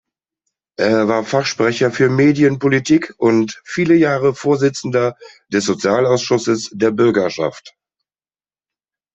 [0.79, 5.15] Er war Fachsprecher für Medienpolitik und viele Jahre Vorsitzender
[5.49, 7.75] des Sozialausschusses der Bürgerschaft.